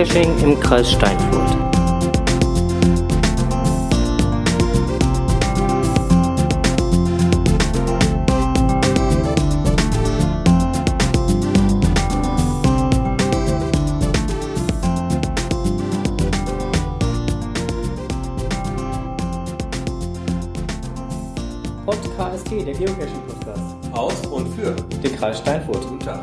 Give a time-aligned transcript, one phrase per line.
[0.00, 1.50] Geocaching im Kreis Steinfurt.
[21.84, 23.92] Podcast, der Geocaching-Podcast.
[23.92, 24.72] Aus und für.
[24.72, 25.82] Den Kreis Steinfurt.
[25.82, 26.20] Guten Tag.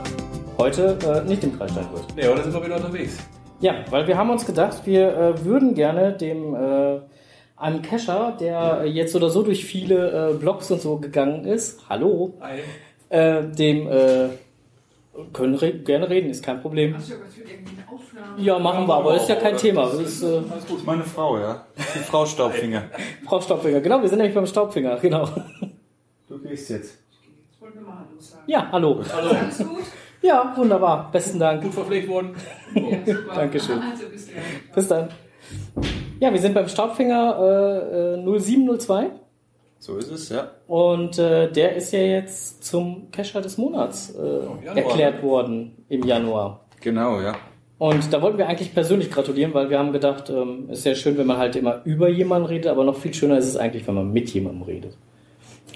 [0.57, 2.15] Heute äh, nicht im Kreis Steinfurt.
[2.15, 3.17] Ne, heute sind wir wieder unterwegs.
[3.59, 6.99] Ja, weil wir haben uns gedacht, wir äh, würden gerne dem äh,
[7.55, 11.89] einem Cacher, der äh, jetzt oder so durch viele äh, Blogs und so gegangen ist,
[11.89, 12.59] hallo, Hi.
[13.09, 14.29] äh, dem äh,
[15.33, 16.95] können re gerne reden, ist kein Problem.
[16.95, 18.39] Hast du was für irgendwie eine Aufnahme?
[18.39, 19.85] Ja, machen wir, aber das ist ja kein Thema.
[19.85, 20.85] Das ist, äh, Alles gut.
[20.85, 21.65] Meine Frau, ja.
[21.95, 22.83] Die Frau Staubfinger.
[23.25, 25.27] Frau Staubfinger, genau, wir sind nämlich beim Staubfinger, genau.
[26.27, 26.99] Du gehst jetzt.
[27.49, 28.43] Jetzt wollten wir mal Hallo sagen.
[28.45, 29.03] Ja, hallo.
[29.11, 29.29] Hallo.
[29.31, 29.79] Alles gut?
[30.21, 31.63] Ja, wunderbar, besten Dank.
[31.63, 32.35] Gut verpflegt worden.
[32.73, 33.35] Ja, super.
[33.35, 33.79] Dankeschön.
[33.79, 34.73] Also, bis gleich.
[34.73, 35.09] Bis dann.
[36.19, 39.11] Ja, wir sind beim Staubfinger äh, äh, 0702
[39.79, 40.51] So ist es, ja.
[40.67, 45.23] und äh, der ist ja jetzt zum Cacher des Monats äh, Januar, erklärt ne?
[45.23, 46.65] worden im Januar.
[46.81, 47.35] Genau, ja.
[47.77, 51.17] Und da wollten wir eigentlich persönlich gratulieren, weil wir haben gedacht, ähm, ist ja schön,
[51.17, 53.93] wenn man halt immer über jemanden redet, aber noch viel schöner ist es eigentlich, wenn
[53.93, 54.97] man mit jemandem redet.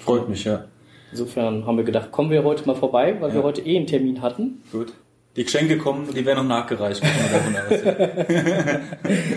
[0.00, 0.64] Freut mich, ja.
[1.12, 3.44] Insofern haben wir gedacht, kommen wir heute mal vorbei, weil wir Ja.
[3.44, 4.62] heute eh einen Termin hatten.
[4.72, 4.92] Gut.
[5.36, 7.02] Die Geschenke kommen, die werden noch nachgereicht.
[7.02, 8.80] Wir ja.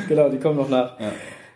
[0.09, 0.99] genau, die kommen noch nach.
[0.99, 1.11] Ja.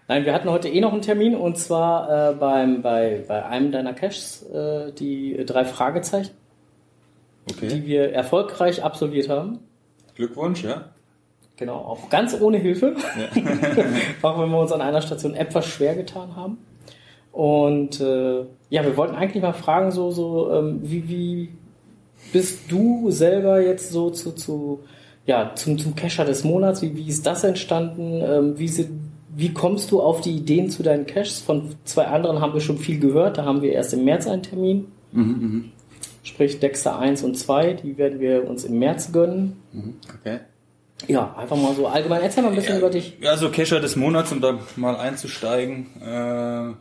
[0.08, 3.72] Nein, wir hatten heute eh noch einen Termin und zwar äh, beim, bei, bei einem
[3.72, 6.31] deiner Caches, äh, die drei Fragezeichen,
[7.50, 7.81] die Okay.
[7.86, 9.59] wir erfolgreich absolviert haben.
[10.16, 10.86] Glückwunsch, ja.
[11.57, 12.96] Genau, auch ganz ohne Hilfe.
[14.22, 16.57] auch wenn wir uns an einer Station etwas schwer getan haben.
[17.31, 21.50] Und äh, ja, wir wollten eigentlich mal fragen, so, so, ähm, wie, wie
[22.34, 24.79] bist du selber jetzt so zu, zu
[25.25, 26.81] ja, zum, zum Cacher des Monats?
[26.81, 28.22] Wie, wie ist das entstanden?
[28.23, 28.89] Ähm, wie, sind,
[29.35, 31.39] wie kommst du auf die Ideen zu deinen Caches?
[31.39, 33.38] Von zwei anderen haben wir schon viel gehört.
[33.38, 34.88] Da haben wir erst im März einen Termin.
[35.12, 35.72] Mhm,
[36.23, 39.57] Sprich Dexter 1 und 2, die werden wir uns im März gönnen.
[39.72, 39.95] mhm.
[40.19, 40.39] Okay.
[41.07, 42.22] Ja, einfach mal so allgemein.
[42.22, 43.18] Erzähl mal ein bisschen über dich.
[43.22, 45.85] Ja, so Kescher des Monats, um da mal einzusteigen.
[46.01, 46.73] Äh,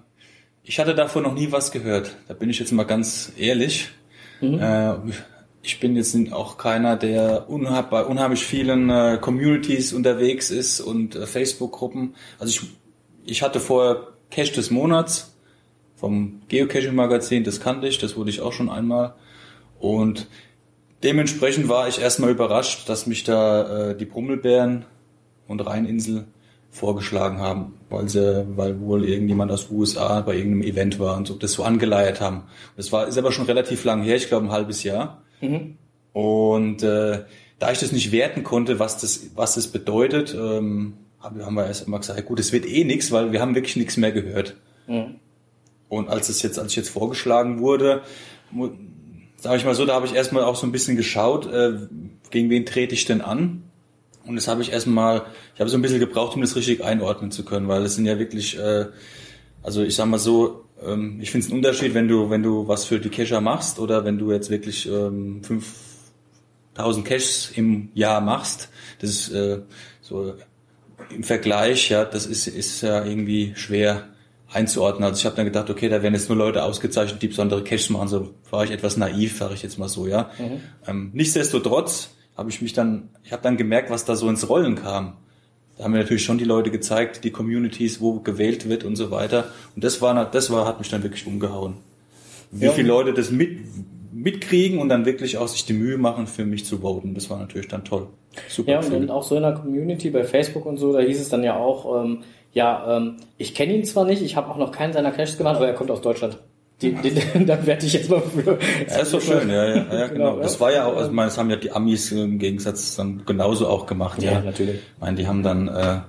[0.68, 2.14] ich hatte davon noch nie was gehört.
[2.28, 3.88] Da bin ich jetzt mal ganz ehrlich.
[4.60, 4.94] Äh,
[5.62, 7.46] ich bin jetzt auch keiner, der
[7.90, 12.14] bei unheimlich vielen äh, Communities unterwegs ist und äh, Facebook-Gruppen.
[12.38, 12.68] Also ich,
[13.24, 15.34] ich hatte vorher Cache des Monats
[15.96, 19.14] vom Geocaching-Magazin, das kannte ich, das wurde ich auch schon einmal.
[19.80, 20.28] Und
[21.02, 24.84] dementsprechend war ich erstmal überrascht, dass mich da äh, die Brummelbären
[25.48, 26.26] und Rheininsel
[26.70, 31.26] vorgeschlagen haben, weil sie, weil wohl irgendjemand aus den USA bei irgendeinem Event war und
[31.26, 32.42] so das so angeleiert haben.
[32.76, 35.22] Das war ist aber schon relativ lang her, ich glaube ein halbes Jahr.
[36.12, 37.24] Und äh,
[37.58, 41.86] da ich das nicht werten konnte, was das was das bedeutet, ähm, haben wir erst
[41.86, 44.56] immer gesagt, gut, es wird eh nichts, weil wir haben wirklich nichts mehr gehört.
[45.88, 48.02] Und als es jetzt, als ich jetzt vorgeschlagen wurde,
[49.36, 51.78] sage ich mal so, da habe ich erstmal auch so ein bisschen geschaut, äh,
[52.30, 53.64] gegen wen trete ich denn an?
[54.28, 55.22] Und das habe ich erstmal,
[55.54, 58.04] ich habe so ein bisschen gebraucht, um das richtig einordnen zu können, weil es sind
[58.04, 58.86] ja wirklich, äh,
[59.62, 62.68] also ich sag mal so, ähm, ich finde es einen Unterschied, wenn du, wenn du
[62.68, 68.20] was für die Cacher machst oder wenn du jetzt wirklich ähm, 5000 Caches im Jahr
[68.20, 68.68] machst.
[69.00, 69.60] Das ist äh,
[70.02, 70.34] so
[71.10, 74.08] im Vergleich, ja, das ist, ist ja irgendwie schwer
[74.52, 75.04] einzuordnen.
[75.04, 77.90] Also ich habe dann gedacht, okay, da werden jetzt nur Leute ausgezeichnet, die besondere Caches
[77.90, 78.08] machen.
[78.08, 80.30] So war ich etwas naiv, sage ich jetzt mal so, ja.
[80.86, 84.76] Ähm, nichtsdestotrotz habe ich mich dann, ich habe dann gemerkt, was da so ins Rollen
[84.76, 85.14] kam.
[85.76, 89.10] Da haben mir natürlich schon die Leute gezeigt, die Communities, wo gewählt wird und so
[89.10, 89.44] weiter.
[89.74, 91.74] Und das war, das war, hat mich dann wirklich umgehauen.
[92.50, 92.72] Wie Ja.
[92.72, 93.58] viele Leute das mit,
[94.12, 97.14] mitkriegen und dann wirklich auch sich die Mühe machen, für mich zu voten.
[97.14, 98.06] Das war natürlich dann toll.
[98.48, 98.70] Super.
[98.72, 101.28] Ja, und dann auch so in der Community bei Facebook und so, da hieß es
[101.28, 102.18] dann ja auch, ähm,
[102.52, 105.56] ja, ähm, ich kenne ihn zwar nicht, ich habe auch noch keinen seiner Caches gemacht,
[105.56, 106.38] aber er kommt aus Deutschland.
[106.80, 107.12] Die, die,
[107.46, 108.58] da werde ich jetzt mal für.
[108.88, 110.32] Ja, ist doch schön, ja, ja, ja genau.
[110.32, 113.22] Genau, Das war ja auch, also meine, das haben ja die Amis im Gegensatz dann
[113.26, 114.32] genauso auch gemacht, ja.
[114.32, 114.76] Ja, natürlich.
[114.76, 116.00] Ich meine, die haben dann, äh,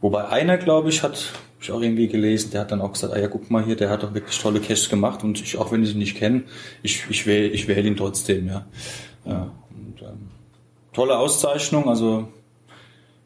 [0.00, 3.18] wobei einer, glaube ich, hat, ich auch irgendwie gelesen, der hat dann auch gesagt, ah
[3.18, 5.82] ja, guck mal hier, der hat doch wirklich tolle Caches gemacht und ich, auch wenn
[5.82, 6.44] ich ihn nicht kenne,
[6.82, 8.66] ich, ich wähle ich wähl ihn trotzdem, ja.
[9.24, 10.28] ja und, ähm,
[10.92, 12.28] tolle Auszeichnung, also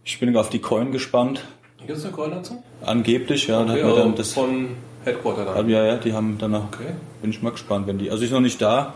[0.05, 1.45] ich bin auf die Coin gespannt.
[1.79, 2.63] Gibt es eine Call dazu?
[2.83, 4.69] Angeblich, ja, da Okay, hat man dann das, von
[5.07, 5.69] Headquarter dann.
[5.69, 6.85] ja, ja, die haben danach, Okay.
[7.23, 8.95] bin ich mal gespannt, wenn die, also ich noch nicht da,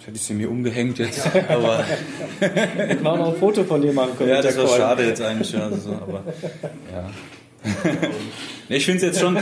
[0.00, 1.84] ich hätte ich sie mir umgehängt jetzt, aber
[2.40, 4.30] Ich auch noch ein Foto von dir machen können.
[4.30, 6.22] ja, das war schade jetzt eigentlich, ja, also so, aber
[6.92, 7.10] ja.
[8.68, 9.36] Nee, ich finde es jetzt schon.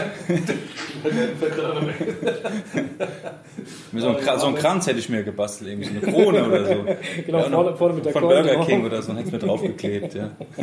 [3.96, 6.84] So, Kra- so einen Kranz hätte ich mir gebastelt, irgendwie so eine Krone oder so.
[7.24, 8.66] Genau, Ja, vorne- vorne mit der Von Keule Burger drauf.
[8.66, 10.30] King oder so, hätte es mir draufgeklebt, ja.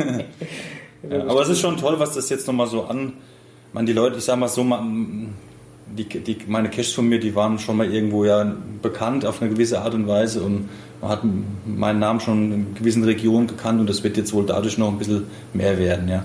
[1.10, 1.20] ja.
[1.26, 3.14] Aber es ist schon toll, was das jetzt nochmal so an.
[3.74, 5.34] Man, die Leute, ich sag mal so, man,
[5.96, 9.50] die, die, meine Caches von mir, die waren schon mal irgendwo ja bekannt auf eine
[9.50, 10.68] gewisse Art und Weise und
[11.00, 11.20] man hat
[11.66, 14.98] meinen Namen schon in gewissen Regionen gekannt und das wird jetzt wohl dadurch noch ein
[14.98, 16.24] bisschen mehr werden, ja.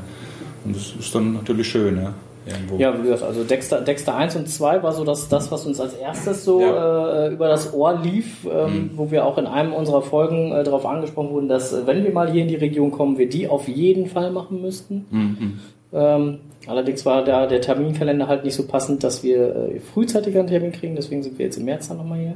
[0.64, 2.14] Und das ist dann natürlich schön, ja.
[2.46, 2.78] Irgendwo.
[2.78, 5.80] Ja, wie gesagt, also Dexter, Dexter 1 und 2 war so das, das was uns
[5.80, 7.26] als erstes so Ja.
[7.26, 10.86] äh, über das Ohr lief, ähm, wo wir auch in einem unserer Folgen äh, darauf
[10.86, 13.68] angesprochen wurden, dass äh, wenn wir mal hier in die Region kommen, wir die auf
[13.68, 15.06] jeden Fall machen müssten.
[15.12, 15.60] Mhm.
[15.92, 20.50] Ähm, allerdings war da der Terminkalender halt nicht so passend, dass wir äh, frühzeitiger einen
[20.50, 22.36] Termin kriegen, deswegen sind wir jetzt im März dann nochmal hier.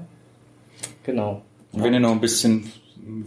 [1.03, 1.41] Genau.
[1.71, 2.71] Und wenn ihr noch ein bisschen,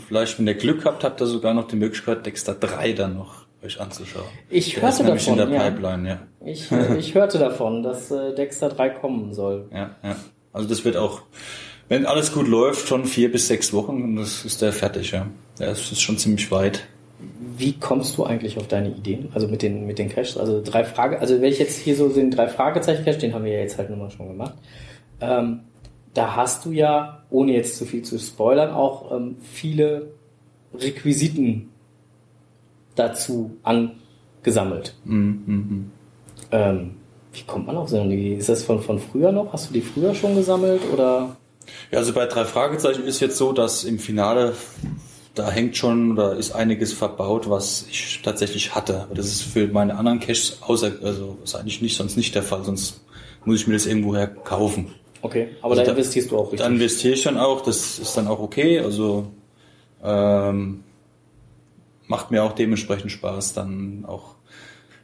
[0.06, 3.46] vielleicht wenn ihr Glück habt, habt ihr sogar noch die Möglichkeit, Dexter 3 dann noch
[3.64, 4.26] euch anzuschauen.
[4.48, 5.70] Ich Der hörte davon, in der ja.
[5.70, 6.19] Pipeline, ja.
[6.44, 9.69] Ich, äh, ich hörte davon, dass äh, Dexter 3 kommen soll.
[9.72, 10.16] ja, ja.
[10.52, 11.20] Also das wird auch,
[11.90, 15.26] wenn alles gut läuft, schon vier bis sechs Wochen und das ist der fertig, ja.
[15.58, 16.87] Ja, es ist schon ziemlich weit.
[17.57, 19.29] Wie kommst du eigentlich auf deine Ideen?
[19.35, 20.37] Also mit den, mit den Caches?
[20.37, 23.45] Also drei Frage, also wenn ich jetzt hier so den drei Fragezeichen Cache, den haben
[23.45, 24.55] wir ja jetzt halt nun mal schon gemacht.
[25.21, 25.61] Ähm,
[26.13, 30.11] da hast du ja, ohne jetzt zu viel zu spoilern, auch ähm, viele
[30.75, 31.71] Requisiten
[32.95, 34.95] dazu angesammelt.
[35.05, 35.91] Mhm, mhm.
[36.51, 36.97] Ähm,
[37.33, 38.35] wie kommt man auf so eine Idee?
[38.37, 39.53] Ist das von, von früher noch?
[39.53, 41.37] Hast du die früher schon gesammelt oder?
[41.91, 44.55] Ja, also bei drei Fragezeichen ist jetzt so, dass im Finale
[45.37, 49.03] da hängt schon oder ist einiges verbaut, was ich tatsächlich hatte.
[49.03, 52.43] Aber das ist für meine anderen Caches außer, also ist eigentlich nicht, sonst nicht der
[52.43, 53.03] Fall, sonst
[53.44, 54.94] muss ich mir das irgendwoher kaufen.
[55.23, 56.61] Okay, aber Also da investierst du auch richtig.
[56.61, 58.81] Da investiere ich dann auch, das ist dann auch okay.
[58.81, 59.31] Also
[60.03, 60.85] ähm,
[62.06, 64.37] macht mir auch dementsprechend Spaß, dann auch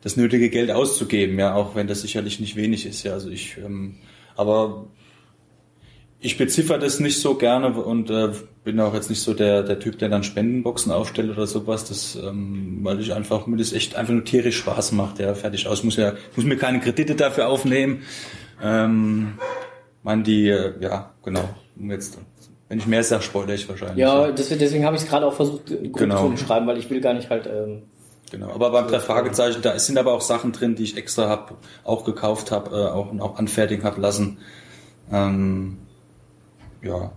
[0.03, 3.13] das nötige Geld auszugeben, ja, auch wenn das sicherlich nicht wenig ist, ja.
[3.13, 3.97] Also ich, ähm,
[4.35, 4.87] aber
[6.25, 8.31] ich beziffer das nicht so gerne und äh,
[8.63, 12.15] bin auch jetzt nicht so der, der Typ, der dann Spendenboxen aufstellt oder sowas, das,
[12.17, 15.83] ähm, weil ich einfach mir das echt einfach nur tierisch Spaß macht, ja, fertig aus.
[15.83, 18.03] Muss ja, muss mir keine Kredite dafür aufnehmen.
[18.63, 19.35] Ähm,
[20.05, 21.49] man die, äh, ja, genau.
[21.77, 22.19] Um Jetzt,
[22.69, 23.99] wenn ich mehr sage, spoilere ich wahrscheinlich.
[23.99, 26.19] ja, deswegen, deswegen habe ich es gerade auch versucht, äh, grob Genau.
[26.21, 27.47] zu umschreiben, weil ich will gar nicht halt.
[27.47, 27.83] Ähm,
[28.31, 31.55] Genau, aber beim drei Fragezeichen, da sind aber auch Sachen drin, die ich extra hab,
[31.85, 34.39] auch gekauft habe, äh, auch, auch anfertigen hab lassen.
[35.13, 35.77] Ähm,
[36.83, 37.13] ja,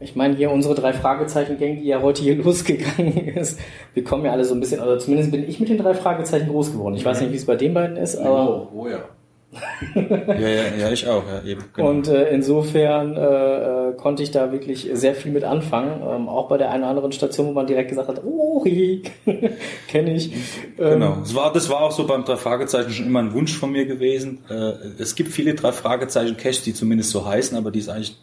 [0.00, 3.58] Ich meine, hier unsere drei Fragezeichen-Gang, die ja heute hier losgegangen ist,
[3.94, 6.48] wir kommen ja alle so ein bisschen, oder zumindest bin ich mit den drei Fragezeichen
[6.48, 6.94] groß geworden.
[6.94, 9.00] Ich weiß nicht, wie es bei den beiden ist, aber Oh, oh ja.
[9.94, 11.64] ja, ja, ja ich auch, ja, eben.
[11.72, 11.88] Genau.
[11.88, 16.02] und äh, insofern äh, äh, konnte ich da wirklich sehr viel mit anfangen.
[16.06, 18.62] Ähm, auch bei der einen oder anderen Station, wo man direkt gesagt hat, oh,
[19.88, 20.32] kenne ich.
[20.78, 21.16] Ähm, Genau.
[21.20, 23.86] Das war, das war auch so beim drei Fragezeichen schon immer ein Wunsch von mir
[23.86, 24.44] gewesen.
[24.50, 28.18] Äh, es gibt viele drei Fragezeichen Caches, die zumindest so heißen, aber die ist eigentlich,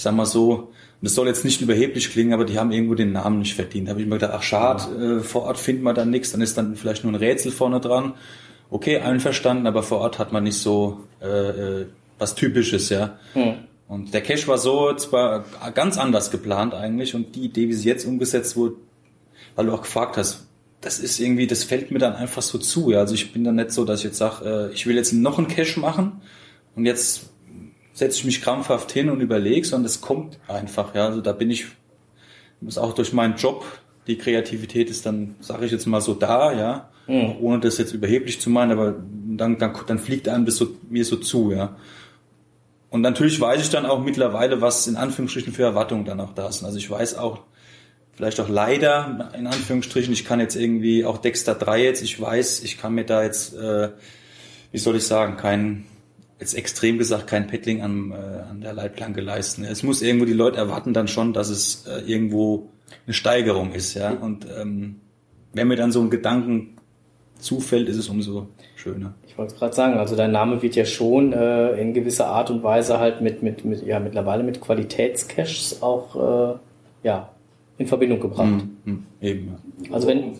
[0.00, 0.70] ich sag mal so, und
[1.02, 3.86] das soll jetzt nicht überheblich klingen, aber die haben irgendwo den Namen nicht verdient.
[3.86, 6.40] Da habe ich mir gedacht, ach schade, äh, vor Ort findet man dann nichts, dann
[6.40, 8.14] ist dann vielleicht nur ein Rätsel vorne dran.
[8.70, 11.86] Okay, einverstanden, aber vor Ort hat man nicht so äh, äh,
[12.18, 13.18] was Typisches, ja.
[13.34, 13.56] Hm.
[13.88, 17.86] Und der Cache war so zwar ganz anders geplant eigentlich und die Idee, wie sie
[17.86, 18.76] jetzt umgesetzt wurde,
[19.54, 20.46] weil du auch gefragt hast,
[20.80, 22.90] das ist irgendwie, das fällt mir dann einfach so zu.
[22.90, 23.00] Ja.
[23.00, 25.36] Also ich bin dann nicht so, dass ich jetzt sage, äh, ich will jetzt noch
[25.36, 26.22] einen Cache machen
[26.74, 27.28] und jetzt
[28.00, 30.94] setze ich mich krampfhaft hin und überlege, sondern es kommt einfach.
[30.94, 31.06] Ja.
[31.06, 31.66] Also da bin ich,
[32.66, 33.64] ist auch durch meinen Job,
[34.06, 37.36] die Kreativität ist dann, sage ich jetzt mal so da, ja, Mhm.
[37.40, 38.94] ohne das jetzt überheblich zu meinen, aber
[39.36, 41.76] dann, dann, dann fliegt einem das so, mir so zu, ja.
[42.88, 46.50] Und natürlich weiß ich dann auch mittlerweile, was in Anführungsstrichen für Erwartungen dann auch da
[46.52, 46.66] sind.
[46.66, 47.40] Also ich weiß auch,
[48.12, 52.62] vielleicht auch leider, in Anführungsstrichen, ich kann jetzt irgendwie, auch Dexter 3 jetzt, ich weiß,
[52.62, 53.90] ich kann mir da jetzt, äh,
[54.72, 55.84] wie soll ich sagen, kein,
[56.40, 58.14] jetzt extrem gesagt, kein Paddling an, äh,
[58.50, 59.62] an der Leitplanke leisten.
[59.64, 62.70] Es muss irgendwo, die Leute erwarten dann schon, dass es äh, irgendwo
[63.06, 64.10] eine Steigerung ist, ja.
[64.10, 64.96] Und ähm,
[65.52, 66.76] wenn mir dann so ein Gedanken
[67.38, 69.14] zufällt, ist es umso schöner.
[69.26, 72.62] Ich wollte gerade sagen, also dein Name wird ja schon äh, in gewisser Art und
[72.62, 76.58] Weise halt mit, mit, mit ja, mittlerweile mit Qualitätscaches auch äh,
[77.02, 77.30] ja,
[77.78, 78.48] in Verbindung gebracht.
[78.48, 79.94] Hm, hm, eben, ja.
[79.94, 80.34] Also wenn,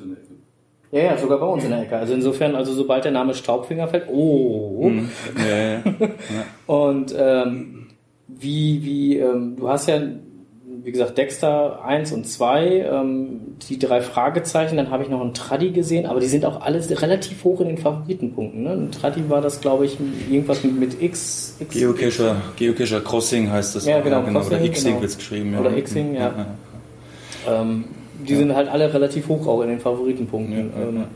[0.92, 1.96] ja, ja, sogar bei uns in der Ecke.
[1.96, 4.84] Also insofern, also sobald der Name Staubfinger fällt, oh.
[4.84, 5.84] Hm, ja, ja, ja.
[6.66, 7.86] Und ähm,
[8.26, 10.00] wie, wie, ähm, du hast ja,
[10.82, 15.34] wie gesagt, Dexter 1 und 2, ähm, die drei Fragezeichen, dann habe ich noch einen
[15.34, 18.62] Traddy gesehen, aber die sind auch alles relativ hoch in den Favoritenpunkten.
[18.62, 18.70] Ne?
[18.70, 19.98] Ein Traddy war das, glaube ich,
[20.30, 23.84] irgendwas mit, mit X, X Geocacher, Geocacher Crossing heißt das.
[23.84, 25.02] Ja, genau, oder Crossing, Xing genau.
[25.02, 25.58] wird's geschrieben.
[25.58, 26.46] Oder Xing, ja.
[27.48, 27.84] ähm,
[28.26, 30.56] die sind halt alle relativ hoch auch in den Favoritenpunkten.
[30.56, 31.06] Ja, ja, ja.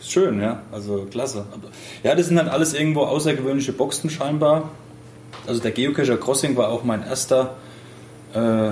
[0.00, 0.62] Ist schön, ja.
[0.72, 1.44] Also klasse.
[2.02, 4.70] Ja, das sind halt alles irgendwo außergewöhnliche Boxen scheinbar.
[5.46, 7.54] Also der Geocacher Crossing war auch mein erster
[8.34, 8.70] äh,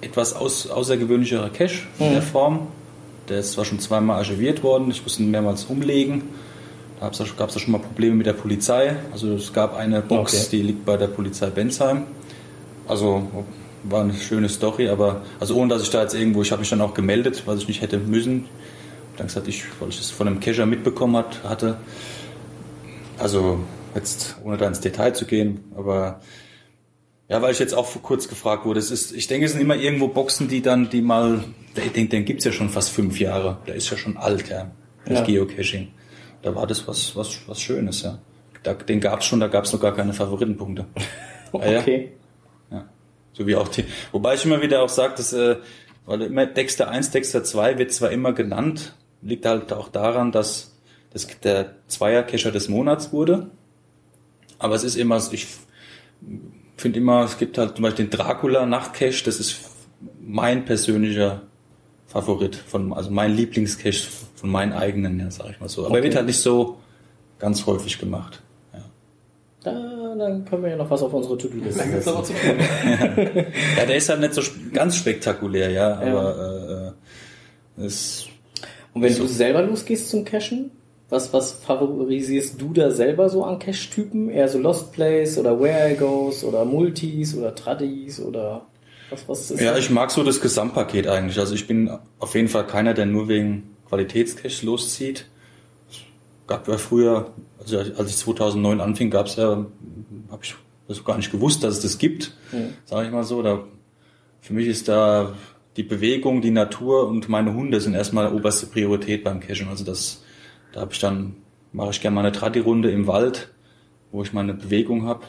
[0.00, 2.68] etwas aus, außergewöhnlicherer Cache in der Form.
[3.28, 6.22] Der ist zwar schon zweimal archiviert worden, ich musste ihn mehrmals umlegen.
[7.00, 8.96] Da gab es ja schon mal Probleme mit der Polizei.
[9.12, 10.46] Also es gab eine Box, Okay.
[10.52, 12.02] die liegt bei der Polizei Bensheim.
[12.86, 13.26] Also
[13.84, 16.70] war eine schöne Story, aber also ohne dass ich da jetzt irgendwo, ich habe mich
[16.70, 18.46] dann auch gemeldet, was ich nicht hätte müssen.
[19.16, 21.76] Dann gesagt, ich, weil ich das von einem Cacher mitbekommen hat, hatte.
[23.18, 23.60] Also
[23.94, 26.20] jetzt ohne da ins Detail zu gehen, aber
[27.28, 29.60] ja, weil ich jetzt auch vor kurz gefragt wurde, es ist, ich denke, es sind
[29.60, 31.44] immer irgendwo Boxen, die dann, die mal,
[31.76, 34.70] den, den, den gibt's ja schon fast fünf Jahre, der ist ja schon alt, ja,
[35.06, 35.24] das Ja.
[35.24, 35.88] Geocaching.
[36.42, 38.18] Da war das was, was, was Schönes, ja.
[38.62, 40.86] Da, den gab's schon, da gab's noch gar keine Favoritenpunkte.
[41.56, 41.80] Ah, ja.
[41.82, 42.10] Okay.
[42.10, 42.23] Ja.
[43.34, 45.56] So wie auch die, wobei ich immer wieder auch sage, dass, äh,
[46.06, 50.76] weil immer Dexter 1, Dexter 2 wird zwar immer genannt, liegt halt auch daran, dass
[51.10, 53.50] das der Zweier-Cacher des Monats wurde.
[54.58, 55.46] Aber es ist immer, ich
[56.76, 59.60] finde immer, es gibt halt zum Beispiel den Dracula Nachtcache, das ist
[60.20, 61.42] mein persönlicher
[62.06, 65.86] Favorit, von, also mein Lieblingscache von meinen eigenen, ja, sag ich mal so.
[65.86, 66.04] Aber er Okay.
[66.04, 66.78] wird halt nicht so
[67.38, 68.42] ganz häufig gemacht.
[69.64, 69.72] Ja.
[69.72, 72.16] Da, dann können wir ja noch was auf unsere To-Do-Liste Dann gibt's setzen.
[72.16, 73.44] aber zu tun.
[73.78, 74.42] Ja, der ist halt nicht so
[74.72, 76.92] ganz spektakulär, ja, aber
[77.78, 78.26] äh, äh, es,
[78.92, 79.22] Und wenn So.
[79.22, 80.70] du selber losgehst zum Cachen,
[81.08, 84.30] was, was favorisierst du da selber so an Cache-Typen?
[84.30, 88.66] Eher so Lost Place oder Where I Goes oder Multis oder Tradis oder
[89.10, 89.80] was, was ist ja, das?
[89.80, 91.38] ich mag so das Gesamtpaket eigentlich.
[91.38, 95.26] Also ich bin auf jeden Fall keiner, der nur wegen Qualitätscaches loszieht.
[96.46, 99.66] Gab ja früher, also als ich 2009 anfing, gab es ja,
[100.30, 100.54] habe ich
[100.88, 102.74] das gar nicht gewusst, dass es das gibt, Mhm.
[102.84, 103.42] sage ich mal so.
[103.42, 103.64] Da,
[104.40, 105.32] für mich ist da
[105.76, 109.68] die Bewegung, die Natur und meine Hunde sind erstmal oberste Priorität beim Cachen.
[109.68, 110.22] Also das,
[110.72, 111.36] da habe ich dann,
[111.72, 113.50] mache ich gerne mal eine Tradi-Runde im Wald,
[114.12, 115.24] wo ich meine Bewegung habe.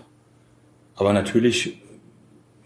[0.96, 1.78] Aber natürlich,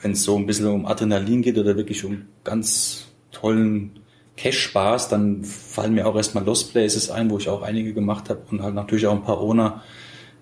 [0.01, 3.99] wenn es so ein bisschen um Adrenalin geht oder wirklich um ganz tollen
[4.41, 8.41] Cache-Spaß, dann fallen mir auch erstmal Lost Places ein, wo ich auch einige gemacht habe
[8.51, 9.83] und halt natürlich auch ein paar Ona,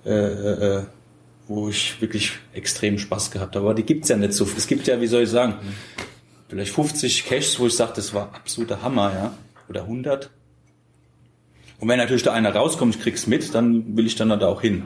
[0.05, 0.83] äh, äh,
[1.47, 3.65] wo ich wirklich extrem Spaß gehabt habe.
[3.65, 4.47] Aber die gibt's ja nicht so.
[4.55, 5.55] Es gibt ja, wie soll ich sagen,
[6.47, 9.33] vielleicht 50 Caches, wo ich sage, das war absoluter Hammer, ja.
[9.69, 10.29] Oder 100.
[11.79, 14.61] Und wenn natürlich da einer rauskommt, ich krieg's mit, dann will ich dann da auch
[14.61, 14.83] hin.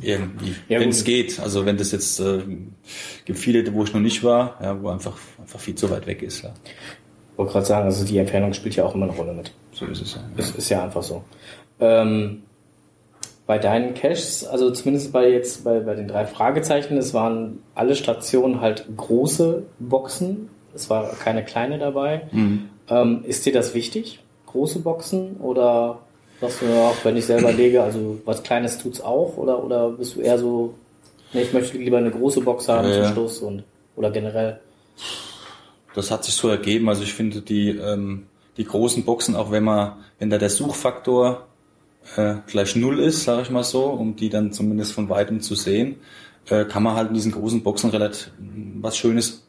[0.00, 0.54] Irgendwie.
[0.68, 1.38] Ja, wenn es geht.
[1.40, 2.42] Also wenn das jetzt, äh,
[3.24, 6.22] gibt viele, wo ich noch nicht war, ja, wo einfach, einfach viel zu weit weg
[6.22, 6.42] ist.
[6.42, 6.54] Ja.
[7.36, 9.52] Ich wollte gerade sagen, also die Entfernung spielt ja auch immer eine Rolle mit.
[9.72, 10.20] So ist es ja.
[10.38, 11.22] Das ist ja einfach so.
[11.80, 12.44] Ähm,
[13.46, 17.94] bei deinen Caches, also zumindest bei jetzt bei, bei den drei Fragezeichen, es waren alle
[17.94, 20.48] Stationen halt große Boxen.
[20.74, 22.22] Es war keine kleine dabei.
[22.88, 24.20] Ähm, ist dir das wichtig?
[24.46, 25.98] Große Boxen oder
[26.40, 29.36] sagst du, ja, wenn ich selber lege, also was Kleines tut's auch?
[29.36, 30.72] Oder, oder bist du eher so,
[31.34, 33.12] nee, ich möchte lieber eine große Box haben Ja, zum ja.
[33.12, 33.62] Schluss und
[33.94, 34.58] oder generell?
[35.96, 36.88] Das hat sich so ergeben.
[36.88, 38.26] Also ich finde die, ähm,
[38.58, 41.46] die großen Boxen, auch wenn man, wenn da der Suchfaktor
[42.16, 45.54] äh, gleich null ist, sage ich mal so, um die dann zumindest von weitem zu
[45.54, 45.96] sehen,
[46.50, 49.46] äh, kann man halt in diesen großen Boxen relativ mh, was Schönes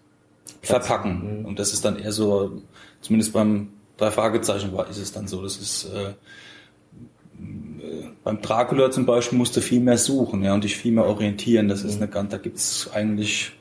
[0.61, 1.45] verpacken.
[1.45, 2.61] Und das ist dann eher so,
[3.01, 5.41] zumindest beim drei Fragezeichen war, ist es dann so.
[5.41, 10.77] Das ist äh, äh, beim Dracula zum Beispiel musste viel mehr suchen, ja, und dich
[10.77, 11.67] viel mehr orientieren.
[11.67, 13.51] Das ist eine ganz, da gibt's eigentlich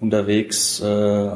[0.00, 1.30] unterwegs äh,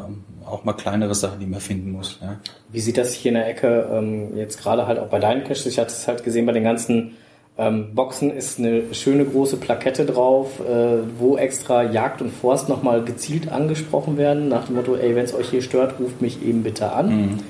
[0.46, 2.18] auch mal kleinere Sachen, die man finden muss.
[2.22, 2.36] Ja.
[2.72, 5.66] Wie sieht das hier in der Ecke ähm, jetzt gerade halt auch bei deinen Caches?
[5.66, 7.16] Ich hatte es halt gesehen bei den ganzen
[7.58, 13.02] ähm, Boxen ist eine schöne große Plakette drauf, äh, wo extra Jagd und Forst nochmal
[13.02, 16.62] gezielt angesprochen werden, nach dem Motto, ey, wenn es euch hier stört, ruft mich eben
[16.62, 17.40] bitte an.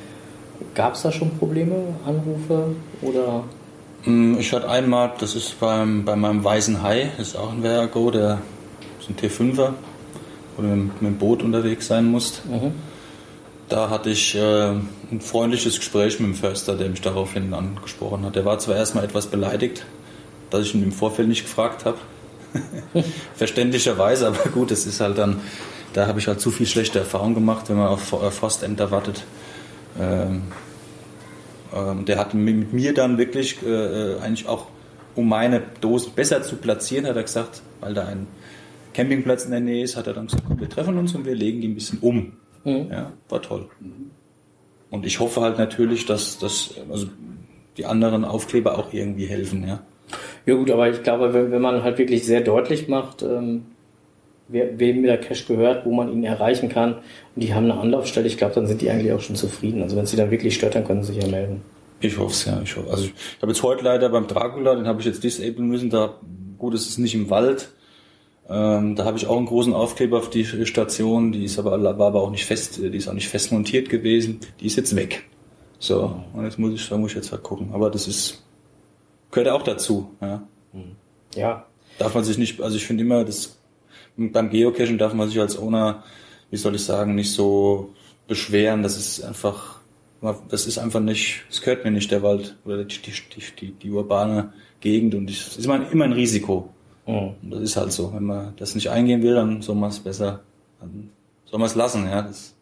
[0.74, 1.74] Gab es da schon Probleme,
[2.06, 3.44] Anrufe oder?
[4.06, 7.60] Mm, Ich hatte einmal, das ist beim, bei meinem Weißen Hai, das ist auch ein
[7.60, 8.38] Vergo, der
[8.98, 9.74] ist ein T5er,
[10.62, 12.42] du mit, mit dem Boot unterwegs sein musst.
[13.68, 18.34] Da hatte ich äh, ein freundliches Gespräch mit dem Förster, der mich daraufhin angesprochen hat.
[18.36, 19.84] Der war zwar erstmal etwas beleidigt,
[20.50, 21.98] dass ich ihn im Vorfeld nicht gefragt habe.
[23.36, 25.40] Verständlicherweise, aber gut, es ist halt dann,
[25.92, 29.24] da habe ich halt zu viel schlechte Erfahrungen gemacht, wenn man auf For- Forstämter wartet.
[30.00, 30.42] Ähm,
[31.74, 33.68] ähm, der hat mi- mit mir dann wirklich äh,
[34.14, 34.66] äh, eigentlich auch,
[35.14, 38.26] um meine Dosen besser zu platzieren, hat er gesagt, weil da ein
[38.98, 41.36] Campingplatz in der Nähe ist, hat er dann gesagt, komm, wir treffen uns und wir
[41.36, 42.32] legen die ein bisschen um.
[42.64, 43.68] Ja, war toll.
[44.90, 47.06] Und ich hoffe halt natürlich, dass, dass also
[47.76, 49.80] die anderen Aufkleber auch irgendwie helfen, ja.
[50.46, 53.66] Ja gut, aber ich glaube, wenn, wenn man halt wirklich sehr deutlich macht, ähm,
[54.48, 58.26] wer, wem der Cache gehört, wo man ihn erreichen kann und die haben eine Anlaufstelle,
[58.26, 59.80] ich glaube, dann sind die eigentlich auch schon zufrieden.
[59.82, 61.60] Also wenn sie dann wirklich stört, dann können sie sich ja melden.
[62.00, 62.60] Ich hoffe es, ja.
[62.64, 62.90] Ich hoffe.
[62.90, 65.88] Also ich habe jetzt heute leider beim Dracula, den habe ich jetzt disablen müssen.
[65.88, 66.16] Da
[66.58, 67.70] gut, es ist nicht im Wald.
[68.48, 71.32] Ähm, da habe ich auch einen großen Aufkleber auf die Station.
[71.32, 74.40] Die ist aber war aber auch nicht fest, die ist auch nicht fest montiert gewesen.
[74.60, 75.24] Die ist jetzt weg.
[75.78, 77.70] So und jetzt muss ich, da muss ich jetzt halt gucken.
[77.72, 78.42] Aber das ist
[79.30, 80.10] gehört auch dazu.
[80.20, 80.42] Ja.
[81.34, 81.66] Ja.
[81.98, 83.58] Darf man sich nicht, also ich finde immer, das
[84.16, 86.02] beim Geocachen darf man sich als Owner,
[86.50, 87.94] wie soll ich sagen, nicht so
[88.26, 88.82] beschweren.
[88.82, 89.80] Das ist einfach,
[90.48, 93.90] das ist einfach nicht, es gehört mir nicht der Wald oder die, die, die, die
[93.90, 96.70] urbane Gegend und es ist immer, immer ein Risiko.
[97.08, 97.50] Mhm.
[97.50, 98.12] Das ist halt so.
[98.12, 100.40] Wenn man das nicht eingehen will, dann soll man es besser,
[100.78, 101.10] dann
[101.46, 102.22] soll man es lassen, ja.
[102.22, 102.54] Das,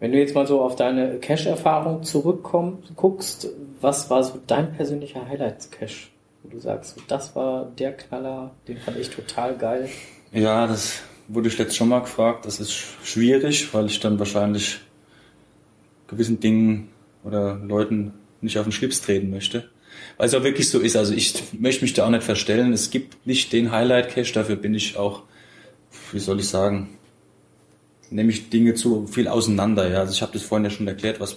[0.00, 3.48] Wenn du jetzt mal so auf deine Cache-Erfahrung zurückkommst, guckst,
[3.80, 6.08] was war so dein persönlicher Highlights-Cache?
[6.42, 9.88] Wo du sagst, das war der Knaller, den fand ich total geil.
[10.32, 12.46] ja, das wurde ich letztes schon mal gefragt.
[12.46, 14.80] Das ist schwierig, weil ich dann wahrscheinlich
[16.08, 16.88] gewissen Dingen
[17.22, 19.70] oder Leuten nicht auf den Schlips treten möchte.
[20.16, 20.96] Weil es auch wirklich so ist.
[20.96, 22.72] Also ich möchte mich da auch nicht verstellen.
[22.72, 25.22] Es gibt nicht den Highlight-Cache, dafür bin ich auch,
[26.12, 26.98] wie soll ich sagen,
[28.10, 29.88] nehme ich Dinge zu viel auseinander.
[29.88, 31.36] Ja, also ich habe das vorhin ja schon erklärt, was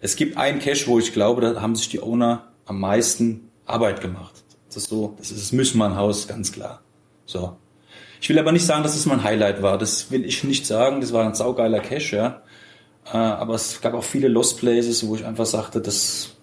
[0.00, 4.00] es gibt einen Cache, wo ich glaube, da haben sich die Owner am meisten Arbeit
[4.00, 4.34] gemacht.
[4.68, 6.82] Das ist so, das ist das Müssmann-Haus, ganz klar.
[7.26, 7.56] So.
[8.20, 9.78] Ich will aber nicht sagen, dass es mein Highlight war.
[9.78, 11.00] Das will ich nicht sagen.
[11.00, 12.42] Das war ein saugeiler Cache, ja.
[13.12, 16.36] Äh, aber es gab auch viele Lost Places, wo ich einfach sagte, das, das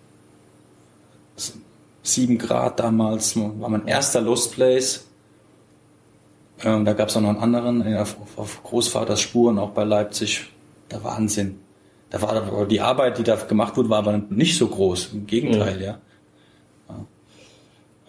[2.08, 5.06] 7 Grad damals war mein erster Lost Place.
[6.64, 9.84] Ähm, da gab es auch noch einen anderen äh, auf, auf Großvaters Spuren, auch bei
[9.84, 10.46] Leipzig.
[10.92, 11.60] Der Wahnsinn.
[12.12, 15.14] Da war die Arbeit, die da gemacht wurde, war aber nicht so groß.
[15.14, 16.00] Im Gegenteil, ja.
[16.88, 17.06] ja.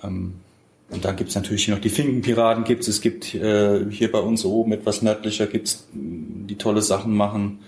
[0.05, 0.35] Ähm,
[0.91, 2.87] und da gibt's natürlich hier noch die Finkenpiraten gibt's.
[2.87, 7.61] Es gibt äh, hier bei uns oben etwas nördlicher gibt's die tolle Sachen machen.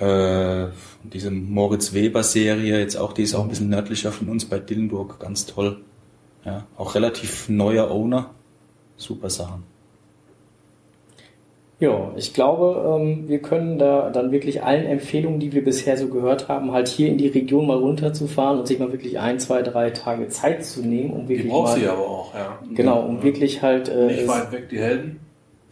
[0.00, 0.68] Äh,
[1.04, 4.58] diese Moritz Weber Serie, jetzt auch, die ist auch ein bisschen nördlicher von uns bei
[4.58, 5.82] Dillenburg, ganz toll.
[6.44, 8.30] Ja, auch relativ neuer Owner.
[8.96, 9.64] Super Sachen.
[11.80, 16.08] Ja, ich glaube, ähm, wir können da dann wirklich allen Empfehlungen, die wir bisher so
[16.08, 19.62] gehört haben, halt hier in die Region mal runterzufahren und sich mal wirklich ein, zwei,
[19.62, 22.58] drei Tage Zeit zu nehmen, um Die wirklich brauchst mal, du ja aber auch, ja.
[22.74, 25.20] genau, um wirklich halt äh, Nicht weit weg, die Helden.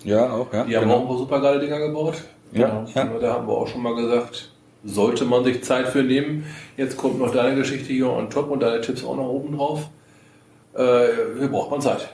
[0.05, 0.65] Ja, auch, ja.
[0.65, 2.23] Die haben auch ein paar super geile Dinger gebaut.
[2.53, 3.03] Ja, ja.
[3.03, 4.51] Aber Da haben wir auch schon mal gesagt,
[4.85, 6.45] sollte man sich Zeit für nehmen.
[6.77, 9.89] Jetzt kommt noch deine Geschichte hier on top und deine Tipps auch noch oben drauf.
[10.75, 11.07] Äh,
[11.39, 12.09] hier braucht man Zeit.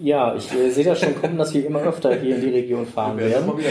[0.00, 2.86] ja, ich äh, sehe das schon kommen, dass wir immer öfter hier in die Region
[2.86, 3.64] fahren Werden mal kommen.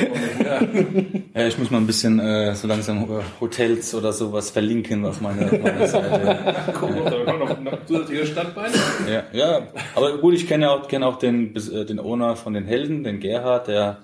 [1.34, 1.42] Ja.
[1.42, 5.22] Ja, ich muss mal ein bisschen äh, so langsam äh, Hotels oder sowas verlinken auf
[5.22, 6.38] meine, auf meine Seite.
[6.74, 8.74] Gucken, ob da kommt noch noch zusätzliche Standbeine.
[9.10, 12.66] Ja, ja, aber gut, ich kenne auch, kenne auch den, äh, den Owner von den
[12.66, 13.98] Helden, den Gerhard, der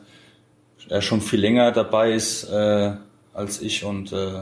[1.00, 2.92] schon viel länger dabei ist äh,
[3.34, 4.42] als ich und äh,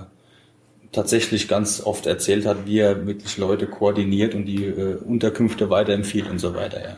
[0.91, 6.29] tatsächlich ganz oft erzählt hat, wie er wirklich Leute koordiniert und die äh, Unterkünfte weiterempfiehlt
[6.29, 6.81] und so weiter.
[6.81, 6.97] Ja.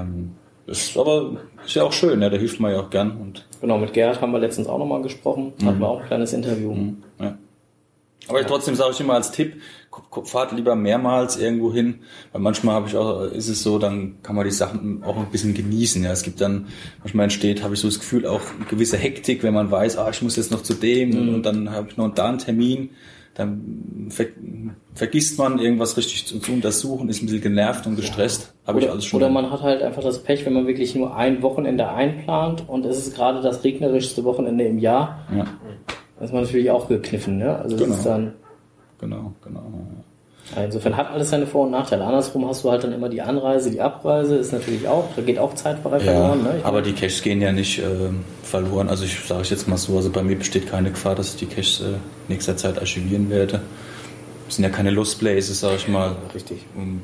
[0.00, 0.32] Ähm,
[0.66, 3.46] das ist aber ist ja auch schön, ja, da hilft man ja auch gern und
[3.60, 6.74] Genau, mit Gerhard haben wir letztens auch nochmal gesprochen, hatten wir auch ein kleines Interview.
[7.20, 7.38] Ja.
[8.34, 9.60] Aber trotzdem sage ich immer als Tipp,
[10.24, 12.00] fahrt lieber mehrmals irgendwo hin,
[12.32, 15.30] weil manchmal habe ich auch, ist es so, dann kann man die Sachen auch ein
[15.30, 16.02] bisschen genießen.
[16.02, 16.66] Ja, es gibt dann,
[17.00, 20.10] manchmal entsteht, habe ich so das Gefühl, auch eine gewisse Hektik, wenn man weiß, ah,
[20.10, 22.90] ich muss jetzt noch zu dem und dann habe ich noch da einen Termin,
[23.34, 24.26] dann ver
[24.94, 28.54] vergisst man irgendwas richtig zu, zu untersuchen, ist ein bisschen genervt und gestresst.
[28.64, 29.16] Habe ich Oder, alles schon.
[29.16, 32.86] oder man hat halt einfach das Pech, wenn man wirklich nur ein Wochenende einplant und
[32.86, 35.46] es ist gerade das regnerischste Wochenende im Jahr, ja,
[36.24, 37.38] ist man natürlich auch gekniffen.
[37.38, 37.56] Ne?
[37.58, 37.96] Also das Genau.
[37.96, 38.32] ist dann,
[39.00, 39.62] genau, genau.
[40.56, 40.64] ja.
[40.64, 42.04] insofern hat alles seine Vor- und Nachteile.
[42.04, 45.38] Andersrum hast du halt dann immer die Anreise, die Abreise ist natürlich auch, da geht
[45.38, 46.42] auch Zeit Ja, verloren.
[46.42, 46.60] Ne?
[46.64, 48.88] Aber die Caches gehen ja nicht ähm, verloren.
[48.88, 51.36] Also ich sage ich jetzt mal so, also bei mir besteht keine Gefahr, dass ich
[51.36, 51.94] die Caches äh,
[52.28, 53.60] nächster Zeit archivieren werde.
[54.46, 56.16] Das sind ja keine Lost Places, sage ich mal.
[56.34, 56.64] Richtig.
[56.76, 57.00] Und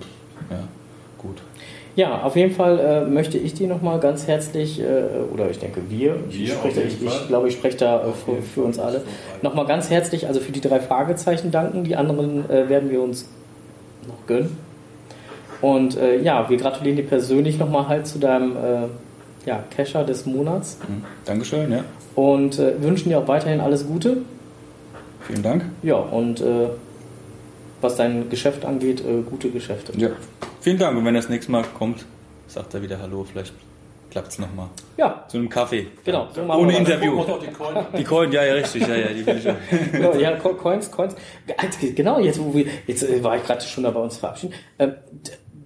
[0.50, 0.58] ja.
[1.96, 4.84] Ja, auf jeden Fall äh, möchte ich dir nochmal ganz herzlich, äh,
[5.32, 8.00] oder ich denke wir, ich, Wir, spreche, auf jeden ich, ich glaube, ich spreche da
[8.00, 9.02] äh, für, für uns alle,
[9.42, 11.84] nochmal ganz herzlich, also für die drei Fragezeichen danken.
[11.84, 13.28] Die anderen äh, werden wir uns
[14.06, 14.56] noch gönnen.
[15.60, 20.26] Und äh, ja, wir gratulieren dir persönlich nochmal halt zu deinem äh, ja, Kescher des
[20.26, 21.04] Monats Hm.
[21.24, 21.84] Dankeschön, ja.
[22.14, 24.18] und wünschen dir auch weiterhin alles Gute.
[25.26, 25.64] Vielen Dank.
[25.82, 26.42] Ja, und
[27.80, 29.92] was dein Geschäft angeht, gute Geschäfte.
[29.96, 30.10] Ja.
[30.60, 30.96] Vielen Dank.
[30.98, 32.04] Und wenn er das nächste Mal kommt,
[32.46, 33.24] sagt er wieder Hallo.
[33.24, 33.52] Vielleicht
[34.10, 34.68] klappt es nochmal.
[34.96, 35.86] Ja, Zu einem Kaffee.
[36.04, 36.28] genau.
[36.34, 36.76] So machen Ohne.
[36.76, 37.22] Interview.
[37.40, 37.76] Die Coin.
[37.96, 38.86] Die Coin, ja, ja, richtig.
[38.86, 39.54] Ja, ja, die will ich auch.
[39.92, 41.14] Genau, ja, Co- Coins, Coins.
[41.94, 44.54] Genau, jetzt, wo wir, jetzt äh, war ich gerade schon dabei uns verabschieden.
[44.78, 44.94] Ähm,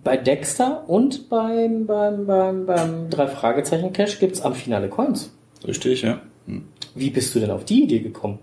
[0.03, 5.33] bei Dexter und beim, beim, beim, beim drei Fragezeichen Cash gibt's am Finale Coins.
[5.67, 6.21] Richtig, ja.
[6.47, 6.69] Hm.
[6.95, 8.39] Wie bist du denn auf die Idee gekommen?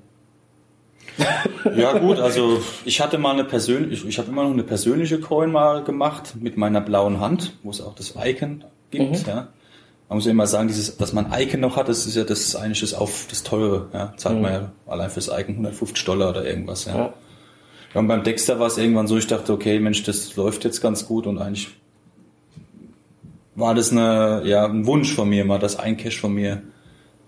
[1.76, 5.52] Ja gut, also ich hatte mal eine persönliche, ich, habe immer noch eine persönliche Coin
[5.52, 9.28] mal gemacht mit meiner blauen Hand, wo es auch das Icon gibt.
[9.28, 9.50] Ja.
[10.10, 12.41] Man muss ja immer sagen, dieses, dass man Icon noch hat, das ist ja das
[12.41, 13.89] ist eigentlich das auf das teure.
[13.93, 14.13] Ja.
[14.17, 16.86] Zahlt man ja allein fürs Icon 150 Dollar oder irgendwas.
[16.86, 16.97] Ja.
[16.97, 17.13] Ja.
[17.93, 20.82] Ja, und beim Dexter war es irgendwann so, ich dachte, okay, Mensch, das läuft jetzt
[20.82, 21.69] ganz gut und eigentlich
[23.56, 26.62] war das eine, ja, ein Wunsch von mir, mal, dass ein Cash von mir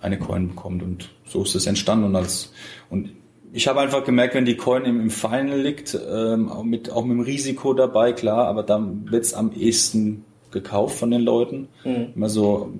[0.01, 2.53] eine Coin bekommt und so ist es entstanden und als
[2.89, 3.11] und
[3.53, 7.05] ich habe einfach gemerkt, wenn die Coin im, im Final liegt, ähm, auch mit auch
[7.05, 11.67] mit dem Risiko dabei, klar, aber dann wird's am ehesten gekauft von den Leuten.
[12.15, 12.71] Immer so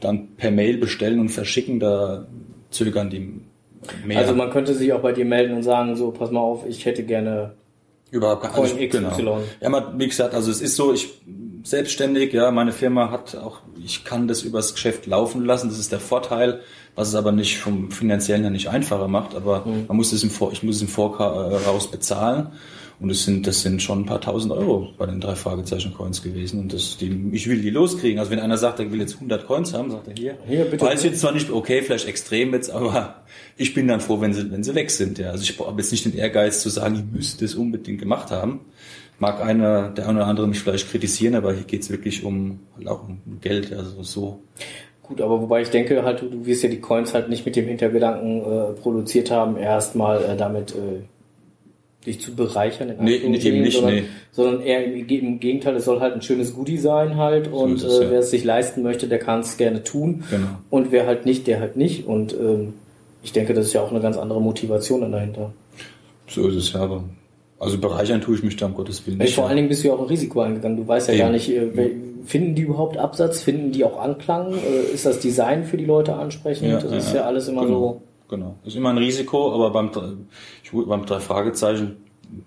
[0.00, 2.26] dann per Mail bestellen und verschicken, da
[2.70, 3.40] zögern die
[4.04, 4.18] mehr.
[4.18, 6.84] Also man könnte sich auch bei dir melden und sagen, so, pass mal auf, ich
[6.84, 7.52] hätte gerne
[8.12, 9.38] Überhaupt also ich- XY.
[9.60, 11.20] Ja, man, wie gesagt, also es ist so, ich
[11.66, 15.90] selbstständig, ja, meine Firma hat auch, ich kann das übers Geschäft laufen lassen, das ist
[15.90, 16.60] der Vorteil,
[16.94, 20.30] was es aber nicht vom finanziellen her nicht einfacher macht, aber man muss es im
[20.30, 22.52] Vor, ich muss es im Voraus bezahlen
[23.00, 26.22] und es sind, das sind schon ein paar tausend Euro bei den drei Fragezeichen Coins
[26.22, 28.20] gewesen und das, die, ich will die loskriegen.
[28.20, 30.86] Also wenn einer sagt, er will jetzt 100 Coins haben, sagt er hier, Hier, bitte.
[30.86, 33.24] weiß jetzt zwar nicht, okay, vielleicht extrem jetzt, aber
[33.56, 35.30] ich bin dann froh, wenn sie, wenn sie weg sind, ja.
[35.30, 38.60] Also ich habe jetzt nicht den Ehrgeiz zu sagen, ich müsste es unbedingt gemacht haben
[39.18, 42.88] mag einer, der eine oder andere mich vielleicht kritisieren, aber hier geht's wirklich um, halt
[42.88, 44.40] auch um Geld, also so.
[45.02, 47.54] Gut, aber wobei ich denke halt, du, du wirst ja die Coins halt nicht mit
[47.56, 51.04] dem Hintergedanken äh, produziert haben, erstmal äh, damit äh,
[52.04, 52.90] dich zu bereichern.
[52.90, 54.04] In Nee, Anführungsstrichen, eben nicht, sondern, nee.
[54.32, 57.84] sondern eher im, im Gegenteil, es soll halt ein schönes Goodie sein halt und ist
[57.84, 60.24] es, äh, wer es sich leisten möchte, der kann es gerne tun.
[60.30, 60.46] Genau.
[60.70, 62.06] Und wer halt nicht, der halt nicht.
[62.06, 62.74] Und ähm,
[63.22, 65.52] ich denke, das ist ja auch eine ganz andere Motivation dahinter.
[66.28, 67.04] So ist es ja, aber
[67.58, 69.34] also bereichern tue ich mich da um Gottes Willen nicht.
[69.34, 69.48] vor ja.
[69.48, 70.76] allen Dingen bist du ja auch ein Risiko eingegangen.
[70.76, 71.22] Du weißt ja Eben.
[71.22, 71.90] gar nicht, äh, wer-
[72.26, 74.52] finden die überhaupt Absatz, finden die auch Anklang?
[74.52, 76.82] Äh, ist das Design für die Leute ansprechend?
[76.82, 78.02] das ist ja alles immer genau, so.
[78.28, 78.56] Genau.
[78.64, 79.90] Ist immer ein Risiko, aber beim,
[80.62, 81.96] ich, beim drei Fragezeichen,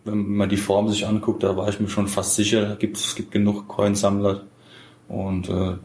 [0.04, 3.15] wenn man die Form sich anguckt, da war ich mir schon fast sicher, gibt, es
[3.15, 4.41] gibt genug Coinsammler
[5.08, 5.76] und äh,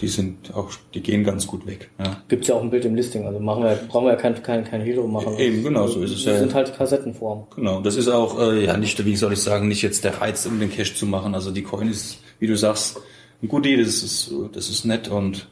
[0.00, 1.90] die sind auch, die gehen ganz gut weg.
[1.98, 2.22] Ja.
[2.28, 4.64] Gibt's ja auch ein Bild im Listing, also machen wir, brauchen wir ja kein, kein,
[4.64, 5.38] kein drum machen.
[5.38, 6.40] Eben, genau, so ist es Das ja.
[6.40, 7.44] sind halt Kassettenformen.
[7.54, 10.46] Genau, das ist auch, äh, ja, nicht, wie soll ich sagen, nicht jetzt der Reiz,
[10.46, 11.34] um den Cash zu machen.
[11.34, 13.00] Also die Coin ist, wie du sagst,
[13.42, 15.48] ein Goodie, das ist, das ist nett und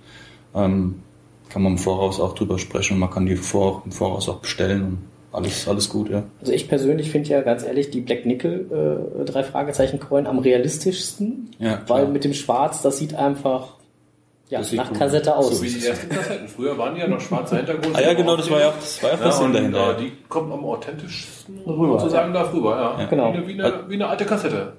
[0.55, 1.03] ähm,
[1.49, 4.41] kann man im Voraus auch drüber sprechen und man kann die vor, im Voraus auch
[4.41, 4.99] bestellen und
[5.31, 6.25] alles, alles gut, ja.
[6.41, 8.67] Also ich persönlich finde ja ganz ehrlich die Black Nickel
[9.21, 13.78] äh, drei Fragezeichen Coin am realistischsten, Ja, weil mit dem Schwarz, das sieht einfach
[14.49, 15.59] ja, Das nach Kassette aus.
[15.59, 16.49] So wie die ersten Kassetten.
[16.49, 17.95] Früher waren die ja noch schwarzer Hintergrund.
[17.97, 19.99] Ah ja, genau, das war ja auch, das war ja Ja, das Sinn und, dahinter.
[19.99, 23.07] äh, die kommt am authentischsten Rüber, sozusagen da rüber, ja.
[23.07, 23.33] Genau.
[23.33, 24.73] Wie, eine, wie, eine, wie eine alte Kassette.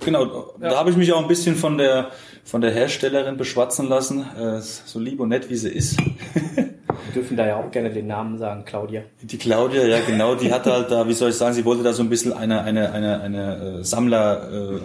[0.00, 2.08] Genau, da habe ich mich auch ein bisschen von der
[2.42, 5.96] von der Herstellerin beschwatzen lassen, äh, so lieb und nett wie sie ist.
[6.44, 6.66] Wir
[7.14, 9.02] dürfen da ja auch gerne den Namen sagen, Claudia.
[9.22, 11.92] Die Claudia, ja genau, die hatte halt da, wie soll ich sagen, sie wollte da
[11.92, 14.78] so ein bisschen eine eine eine eine äh, Sammler äh,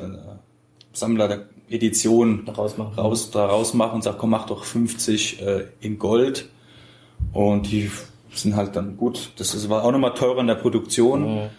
[0.94, 2.96] Sammler der Edition Daraus machen.
[2.96, 6.50] raus da rausmachen und sagt, komm mach doch 50 äh, in Gold
[7.34, 7.92] und die
[8.34, 9.32] sind halt dann gut.
[9.38, 11.50] Das ist, war auch nochmal teurer in der Produktion.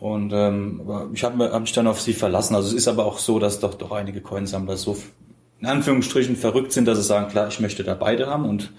[0.00, 2.54] Und ähm, ich habe hab mich dann auf sie verlassen.
[2.54, 4.96] Also es ist aber auch so, dass doch doch einige Coinsammler so
[5.60, 8.72] in Anführungsstrichen verrückt sind, dass sie sagen, klar, ich möchte da beide haben und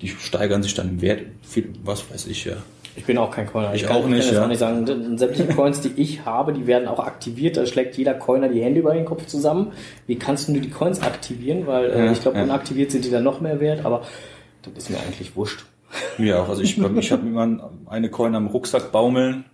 [0.00, 1.26] die steigern sich dann im Wert.
[1.42, 2.56] Viel, was weiß ich ja.
[2.94, 3.74] Ich bin auch kein Coiner.
[3.74, 4.44] Ich kann, auch nicht, Ich kann ja.
[4.44, 7.56] auch nicht sagen, sämtliche Coins, die ich habe, die werden auch aktiviert.
[7.56, 9.72] Da schlägt jeder Coiner die Hände über den Kopf zusammen.
[10.06, 11.66] Wie kannst du nur die Coins aktivieren?
[11.66, 12.44] Weil äh, Ja, ich glaube, ja.
[12.44, 13.84] unaktiviert sind die dann noch mehr wert.
[13.86, 14.02] Aber
[14.62, 15.64] das ist mir eigentlich wurscht.
[16.18, 16.48] Mir auch.
[16.48, 19.44] Also ich, ich habe immer eine Coin am Rucksack baumeln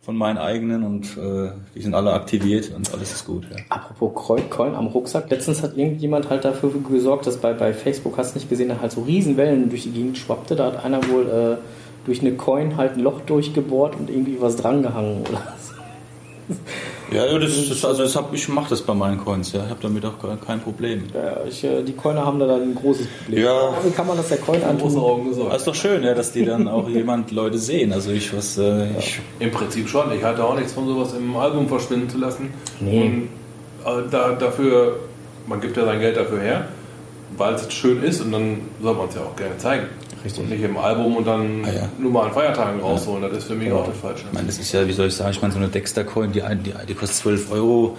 [0.00, 3.46] von meinen eigenen und äh, die sind alle aktiviert und alles ist gut.
[3.50, 3.56] Ja.
[3.68, 5.28] Apropos Coin, Coin am Rucksack.
[5.30, 8.80] Letztens hat irgendjemand halt dafür gesorgt, dass bei, bei Facebook, hast du nicht gesehen, da
[8.80, 10.56] halt so Riesenwellen durch die Gegend schwappte.
[10.56, 14.56] Da hat einer wohl äh, durch eine Coin halt ein Loch durchgebohrt und irgendwie was
[14.56, 15.74] drangehangen oder so.
[17.12, 19.64] Ja, das, das, also das hab, ich mache das bei meinen Coins, ja.
[19.64, 20.14] Ich habe damit auch
[20.46, 21.04] kein- Problem.
[21.12, 23.44] Ja, ich, äh, die Coiner haben da dann ein großes Problem.
[23.44, 23.72] Ja.
[23.84, 24.96] Wie kann man das der Coin Große antun?
[24.98, 25.56] Augen Das gesagt.
[25.56, 27.92] ist doch schön, ja, dass die dann auch jemand Leute sehen.
[27.92, 30.12] Also ich was, äh, ich, Im Prinzip schon.
[30.12, 32.50] Ich hatte auch nichts von sowas im Album verschwinden zu lassen.
[32.80, 33.02] Nee.
[33.84, 34.96] Und äh, da, dafür,
[35.48, 36.68] man gibt ja sein Geld dafür her,
[37.36, 39.86] weil es schön ist und dann soll man es ja auch gerne zeigen.
[40.24, 40.42] Richtig.
[40.44, 41.88] Und nicht im Album und dann Ah, ja.
[41.98, 43.22] nur mal an Feiertagen rausholen.
[43.22, 43.80] Das ist für mich Genau.
[43.80, 44.24] auch das Falsche.
[44.26, 46.42] ich meine, das ist ja, wie soll ich sagen, ich meine, so eine Dexter-Coin, die,
[46.62, 47.96] die, die kostet 12 Euro.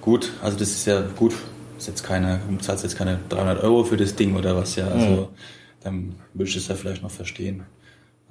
[0.00, 1.34] Gut, also das ist ja gut.
[1.76, 4.88] Ist jetzt keine, du zahlst jetzt keine 300 Euro für das Ding oder was, ja.
[4.88, 5.28] Also
[5.82, 7.62] dann würde ich das ja vielleicht noch verstehen.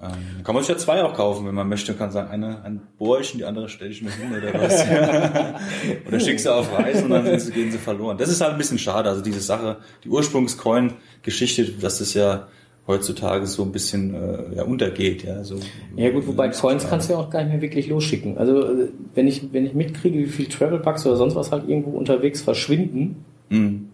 [0.01, 1.91] Ähm, kann man sich ja zwei auch kaufen, wenn man möchte.
[1.93, 4.85] Man kann sagen, eine ein Bohrchen, die andere stelle ich mir hin oder was.
[6.07, 8.17] oder schickst sie auf Reis und dann sind sie, gehen sie verloren.
[8.17, 9.09] Das ist halt ein bisschen schade.
[9.09, 12.47] Also diese Sache, die Ursprungscoin-Geschichte, das ja
[12.87, 15.23] heutzutage so ein bisschen äh, ja, untergeht.
[15.23, 15.55] Ja, so,
[15.95, 18.37] Ja gut, wobei Coins kannst du ja auch gar nicht mehr wirklich losschicken.
[18.37, 21.67] Also äh, wenn ich, wenn ich mitkriege, wie viel Travel Bucks oder sonst was halt
[21.67, 23.89] irgendwo unterwegs verschwinden, Mhm.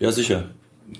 [0.00, 0.44] Ja, sicher.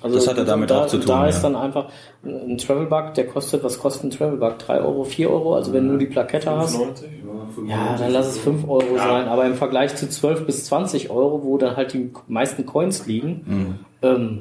[0.02, 1.06] also das hat ja damit da, auch zu tun.
[1.08, 1.28] Da ja.
[1.30, 1.88] ist dann einfach
[2.24, 4.58] ein Travel Bug, der kostet, was kostet ein Travel Bug?
[4.58, 5.54] 3 Euro, 4 Euro?
[5.54, 7.08] Also wenn du nur die Plakette hast, 95?
[7.68, 9.26] ja, dann lass es 5 Euro sein.
[9.26, 13.40] Aber im Vergleich zu 12 bis 20 Euro, wo dann halt die meisten Coins liegen,
[13.46, 13.74] Mhm.
[14.02, 14.40] ähm,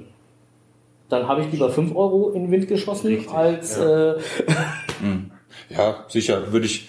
[1.10, 4.16] dann habe ich lieber 5 Euro in den Wind geschossen, als äh,
[5.70, 6.88] Ja, sicher, würde ich.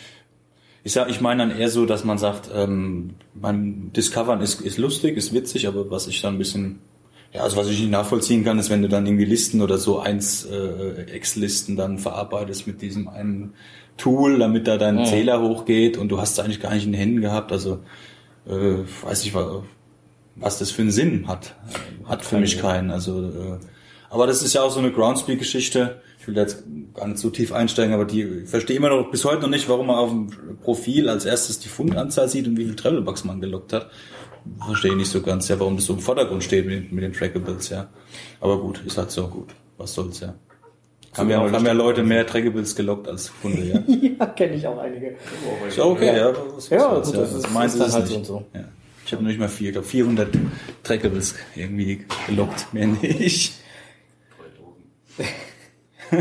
[0.85, 4.78] Ich sag, ich meine dann eher so, dass man sagt, ähm, man Discovern ist, ist
[4.78, 6.78] lustig, ist witzig, aber was ich dann ein bisschen,
[7.33, 9.98] ja, also was ich nicht nachvollziehen kann, ist, wenn du dann irgendwie Listen oder so
[9.98, 13.52] eins äh, Excel-Listen dann verarbeitest mit diesem einen
[13.98, 15.04] Tool, damit da dein Ja.
[15.04, 17.52] Zähler hochgeht und du hast es eigentlich gar nicht in den Händen gehabt.
[17.52, 17.81] Also
[18.48, 19.62] äh, weiß ich, wa-
[20.37, 21.54] was das für einen Sinn hat.
[22.04, 22.90] Hat für mich keinen.
[22.92, 23.59] Also, äh,
[24.11, 26.01] aber das ist ja auch so eine Groundspeak-Geschichte.
[26.21, 29.11] Ich will da jetzt gar nicht so tief einsteigen, aber die ich verstehe immer noch
[29.11, 30.29] bis heute noch nicht, warum man auf dem
[30.62, 33.90] Profil als erstes die Fundanzahl sieht und wie viel Travelbucks man gelockt hat.
[34.66, 37.05] Verstehe ich nicht so ganz, ja, warum das so im Vordergrund steht mit, den- mit
[37.05, 37.88] den Trackables, ja.
[38.40, 39.49] Aber gut, ist halt so gut.
[39.77, 40.35] Was soll's, ja.
[41.16, 43.83] Haben ja, haben ja Leute mehr Trackables gelockt als Funde, ja.
[44.21, 45.16] ja, kenne ich auch einige.
[45.66, 46.33] Ist ja okay, ja.
[46.55, 48.27] was- Ja, was gut, soll's, das ist- Meins ist es halt nicht.
[48.27, 48.44] so.
[48.55, 48.64] Ja.
[49.05, 50.29] Ich habe noch nicht mal vier, ich glaube 400
[50.83, 53.55] Trackables irgendwie gelockt, mehr nicht.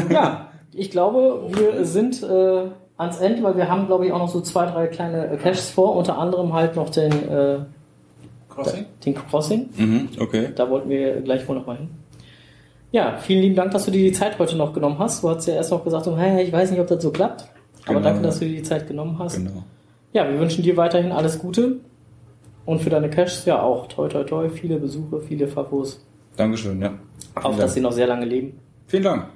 [0.10, 2.64] Ja, ich glaube, wir sind äh,
[2.98, 5.70] ans Ende, weil wir haben, glaube ich, auch noch so zwei, drei kleine äh, Caches
[5.70, 7.60] vor, unter anderem halt noch den, äh,
[8.50, 8.86] Crossing?
[9.06, 9.70] den Crossing.
[9.76, 10.50] Mhm, okay.
[10.56, 11.90] Da wollten wir gleich wohl noch mal hin.
[12.92, 15.24] Ja, vielen lieben Dank, dass du dir die Zeit heute noch genommen hast.
[15.24, 17.46] Du hast ja erst noch gesagt, so, hey, ich weiß nicht, ob das so klappt.
[17.86, 19.36] Aber Genau, danke, dass du dir die Zeit genommen hast.
[19.36, 19.64] Genau.
[20.14, 21.78] Ja, wir wünschen dir weiterhin alles Gute.
[22.66, 23.88] Und für deine Caches ja auch.
[23.88, 24.50] Toi, toi, toi.
[24.50, 26.06] Viele Besuche, viele Favos.
[26.36, 26.94] Dankeschön, ja.
[27.36, 28.60] Auf, dass sie noch sehr lange leben.
[28.88, 29.28] Vielen Dank.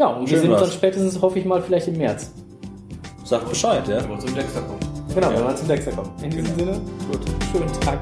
[0.00, 2.30] Ja, und wir Schön sehen uns dann spätestens, hoffe ich mal, vielleicht im März.
[3.22, 4.02] Sagt Bescheid, ja.
[4.02, 4.80] Wenn wir zum Dexter kommen.
[5.14, 6.10] Genau, wenn wir zum Dexter kommen.
[6.22, 7.20] In diesem Sinne, Gut.
[7.52, 7.98] schönen Tag.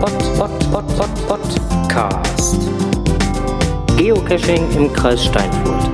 [0.00, 2.58] Pod, Pod, Pod, Pod, Podcast.
[3.96, 5.93] Geocaching im Kreis Steinfurt.